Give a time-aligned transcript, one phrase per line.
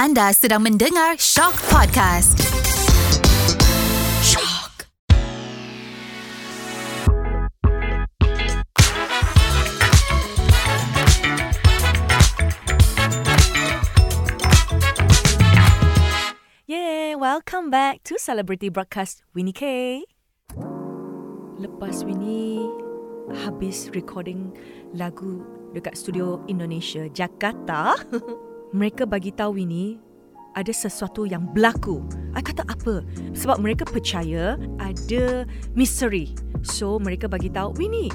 [0.00, 2.40] Anda sedang mendengar Shock Podcast.
[4.24, 4.88] Shock.
[16.64, 20.00] Yeah, welcome back to Celebrity Broadcast Winnie K.
[21.60, 22.64] Lepas Winnie
[23.44, 24.56] habis recording
[24.96, 25.44] lagu
[25.76, 28.00] dekat studio Indonesia Jakarta,
[28.70, 29.98] mereka bagi tahu Winnie
[30.58, 32.02] ada sesuatu yang berlaku.
[32.34, 33.06] I kata apa?
[33.34, 35.46] Sebab mereka percaya ada
[35.78, 36.34] misteri.
[36.66, 38.10] So mereka bagi tahu Winnie,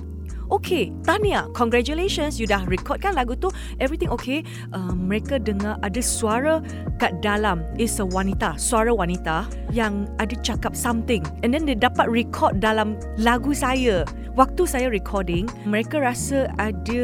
[0.53, 2.37] Okay, Tania, congratulations.
[2.37, 3.49] You dah recordkan lagu tu.
[3.81, 4.45] Everything okay.
[4.69, 6.61] Uh, mereka dengar ada suara
[7.01, 7.65] kat dalam.
[7.81, 8.53] Is a wanita.
[8.61, 11.25] Suara wanita yang ada cakap something.
[11.41, 14.05] And then dia dapat record dalam lagu saya.
[14.35, 17.03] Waktu saya recording, mereka rasa ada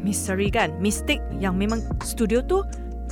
[0.00, 0.72] misteri kan?
[0.80, 2.64] Mistake yang memang studio tu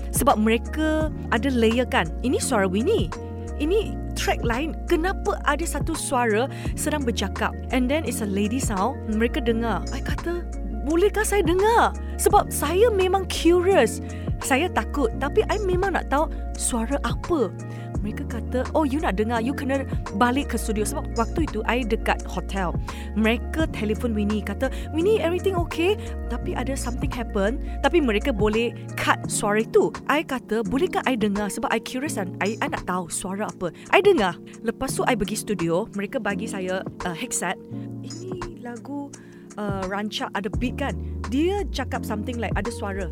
[0.08, 2.08] sebab mereka ada layer kan.
[2.24, 3.12] Ini suara Winnie.
[3.60, 6.48] Ini track lain kenapa ada satu suara
[6.80, 10.44] sedang bercakap and then it's a lady sound mereka dengar I kata
[10.84, 14.04] bolehkah saya dengar sebab saya memang curious
[14.42, 17.50] saya takut tapi I memang nak tahu suara apa.
[18.02, 19.86] Mereka kata oh you nak dengar you kena
[20.18, 20.82] balik ke studio.
[20.82, 22.74] Sebab waktu itu I dekat hotel.
[23.14, 25.94] Mereka telefon Winnie kata Winnie everything okay?
[26.26, 29.94] Tapi ada something happen tapi mereka boleh cut suara itu.
[30.10, 31.46] I kata bolehkah I dengar?
[31.46, 33.70] Sebab I curious dan I, I nak tahu suara apa.
[33.94, 34.34] I dengar.
[34.66, 37.54] Lepas tu I pergi studio mereka bagi saya uh, headset.
[38.02, 39.14] Ini lagu
[39.54, 40.98] uh, rancak ada beat kan?
[41.30, 43.06] Dia cakap something like ada suara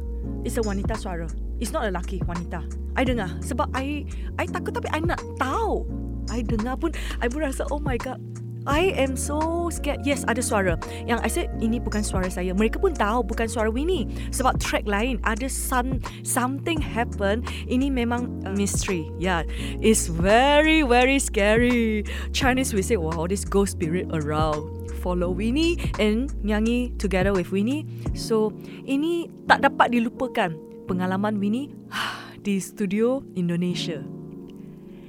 [0.44, 1.28] It's a wanita suara.
[1.60, 2.64] It's not a lelaki wanita.
[2.96, 4.08] I dengar Sebab I
[4.40, 5.84] I takut tapi I nak tahu.
[6.32, 8.22] I dengar pun I pun rasa Oh my god
[8.68, 10.04] I am so scared.
[10.04, 10.76] Yes ada suara.
[11.08, 12.52] Yang I said Ini bukan suara saya.
[12.52, 14.04] Mereka pun tahu Bukan suara Winnie.
[14.34, 17.40] Sebab track lain Ada some Something happen.
[17.70, 19.08] Ini memang uh, mystery.
[19.16, 19.48] Yeah
[19.80, 22.04] It's very very scary.
[22.36, 24.92] Chinese we say Wow this ghost spirit around.
[25.00, 27.88] Follow Winnie And nyanyi together with Winnie.
[28.12, 28.52] So
[28.84, 30.52] Ini tak dapat dilupakan
[30.84, 31.72] Pengalaman Winnie
[32.44, 34.19] Di studio Indonesia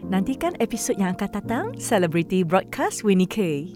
[0.01, 3.69] Nantikan episod yang akan datang Celebrity Broadcast Winnie K.